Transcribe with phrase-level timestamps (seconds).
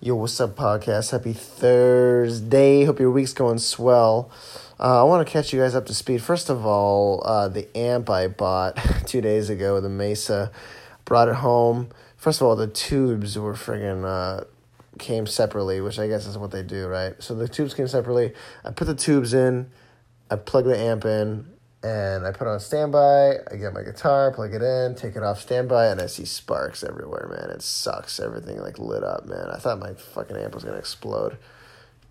[0.00, 1.12] Yo, what's up, podcast?
[1.12, 2.84] Happy Thursday.
[2.84, 4.30] Hope your week's going swell.
[4.78, 6.20] Uh, I want to catch you guys up to speed.
[6.20, 8.76] First of all, uh, the amp I bought
[9.06, 10.50] two days ago, the Mesa,
[11.06, 11.88] brought it home.
[12.18, 14.44] First of all, the tubes were friggin' uh,
[14.98, 17.14] came separately, which I guess is what they do, right?
[17.22, 18.34] So the tubes came separately.
[18.62, 19.70] I put the tubes in,
[20.30, 21.46] I plug the amp in,
[21.84, 23.36] and I put on standby.
[23.50, 26.82] I get my guitar, plug it in, take it off standby, and I see sparks
[26.82, 27.50] everywhere, man.
[27.50, 28.18] It sucks.
[28.18, 29.50] Everything like lit up, man.
[29.52, 31.36] I thought my fucking amp was gonna explode.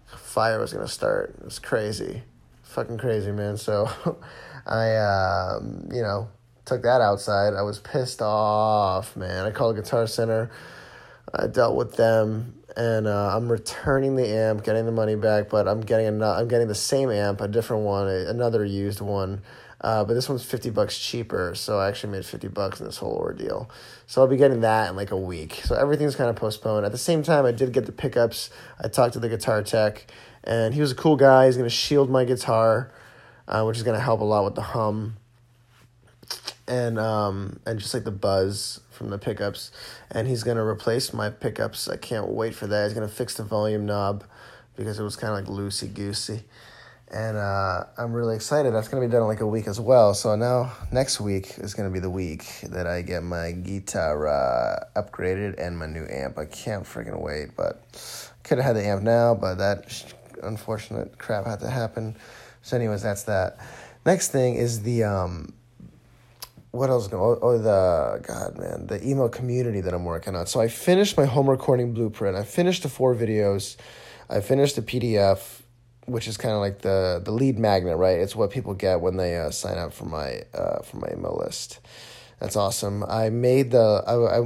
[0.06, 1.36] Fire was gonna start.
[1.40, 2.22] It was crazy,
[2.62, 3.58] fucking crazy, man.
[3.58, 3.90] So,
[4.68, 6.30] I, um, you know,
[6.66, 7.56] took that outside.
[7.56, 9.48] I was pissed off, man.
[9.48, 10.52] I called Guitar Center.
[11.34, 15.50] I dealt with them, and uh, I'm returning the amp, getting the money back.
[15.50, 16.42] But I'm getting another.
[16.42, 19.42] I'm getting the same amp, a different one, another used one
[19.84, 22.98] uh, but this one's 50 bucks cheaper, so I actually made 50 bucks in this
[22.98, 23.70] whole ordeal.
[24.08, 25.60] So I'll be getting that in like a week.
[25.66, 26.86] So everything's kind of postponed.
[26.86, 28.50] At the same time, I did get the pickups.
[28.82, 30.10] I talked to the guitar tech,
[30.46, 31.48] and he was a cool guy.
[31.48, 32.94] He's going to shield my guitar,
[33.46, 35.18] uh, which is going to help a lot with the hum
[36.68, 39.72] and um and just like the buzz from the pickups
[40.12, 43.14] and he's going to replace my pickups i can't wait for that he's going to
[43.14, 44.24] fix the volume knob
[44.78, 46.44] because it was kind of like loosey goosey
[47.14, 48.74] and uh, I'm really excited.
[48.74, 50.16] That's gonna be done in like a week as well.
[50.16, 54.86] So now next week is gonna be the week that I get my guitar uh,
[54.96, 56.40] upgraded and my new amp.
[56.40, 57.56] I can't freaking wait.
[57.56, 57.84] But
[58.44, 62.16] could have had the amp now, but that unfortunate crap had to happen.
[62.64, 63.58] So, anyways, that's that.
[64.06, 65.54] Next thing is the um,
[66.74, 67.08] what else?
[67.08, 67.24] Going?
[67.24, 70.48] Oh, oh, the God, man, the email community that I'm working on.
[70.48, 72.36] So I finished my home recording blueprint.
[72.36, 73.78] I finished the four videos.
[74.30, 75.62] I finished the PDF
[76.06, 78.20] which is kind of like the the lead magnet, right?
[78.20, 81.40] It's what people get when they uh, sign up for my uh, for my email
[81.44, 81.80] list.
[82.40, 83.04] That's awesome.
[83.04, 84.38] I made the I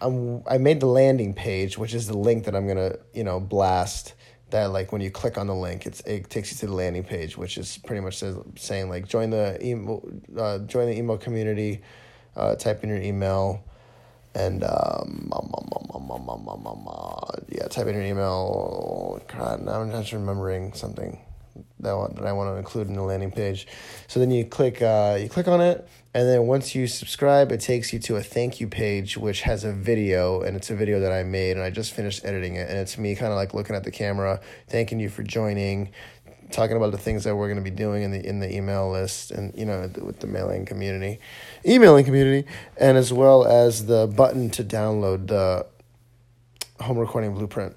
[0.00, 3.40] I'm I made the landing page, which is the link that I'm gonna you know
[3.40, 4.14] blast.
[4.50, 7.04] That like when you click on the link, it's it takes you to the landing
[7.04, 10.02] page, which is pretty much says, saying like join the email
[10.36, 11.82] uh, join the email community,
[12.36, 13.62] uh, type in your email,
[14.34, 15.32] and um,
[17.48, 19.20] yeah, type in your email.
[19.28, 21.20] God, I'm just remembering something
[21.82, 23.66] that I that I want to include in the landing page.
[24.08, 27.60] So then you click uh, you click on it, and then once you subscribe, it
[27.60, 31.00] takes you to a thank you page, which has a video, and it's a video
[31.00, 33.54] that I made, and I just finished editing it, and it's me kind of like
[33.54, 35.90] looking at the camera, thanking you for joining,
[36.50, 38.90] talking about the things that we're going to be doing in the in the email
[38.90, 41.20] list and you know with the mailing community,
[41.66, 45.66] emailing community, and as well as the button to download the
[46.82, 47.76] home recording blueprint.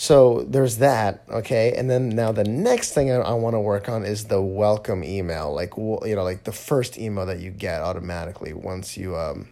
[0.00, 3.88] So there's that, okay, and then now the next thing I, I want to work
[3.88, 7.82] on is the welcome email, like you know, like the first email that you get
[7.82, 9.48] automatically once you um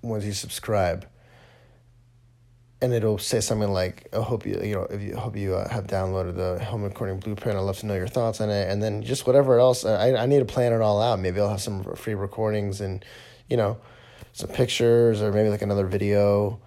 [0.00, 1.06] once you subscribe
[2.80, 5.68] and it'll say something like, "I hope you, you know, if you hope you uh,
[5.68, 7.58] have downloaded the home recording blueprint.
[7.58, 10.24] I'd love to know your thoughts on it." And then just whatever else, I I
[10.24, 11.20] need to plan it all out.
[11.20, 13.04] Maybe I'll have some free recordings and,
[13.46, 13.76] you know,
[14.32, 16.60] some pictures or maybe like another video.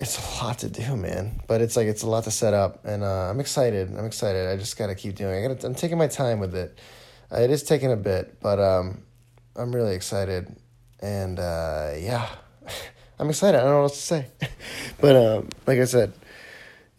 [0.00, 1.40] It's a lot to do, man.
[1.46, 3.94] But it's like it's a lot to set up, and uh, I'm excited.
[3.96, 4.48] I'm excited.
[4.48, 5.44] I just gotta keep doing.
[5.44, 5.66] I gotta.
[5.66, 6.78] I'm taking my time with it.
[7.32, 9.02] Uh, it is taking a bit, but um,
[9.56, 10.54] I'm really excited,
[11.00, 12.28] and uh, yeah.
[13.20, 13.58] I'm excited.
[13.58, 14.26] I don't know what else to say,
[15.00, 16.12] but um, like I said,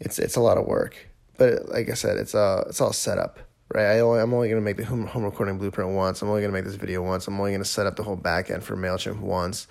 [0.00, 0.96] it's it's a lot of work.
[1.38, 3.38] But like I said, it's uh it's all set up,
[3.72, 3.86] right?
[3.86, 6.20] I only, I'm only gonna make the home, home recording blueprint once.
[6.20, 7.26] I'm only gonna make this video once.
[7.26, 9.66] I'm only gonna set up the whole back end for Mailchimp once.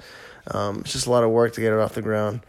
[0.50, 2.42] Um, it's just a lot of work to get it off the ground,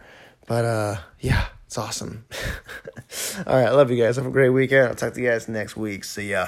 [0.47, 2.25] but uh, yeah, it's awesome.
[3.47, 4.15] all right, I love you guys.
[4.17, 4.87] Have a great weekend.
[4.87, 6.03] I'll talk to you guys next week.
[6.03, 6.47] See ya.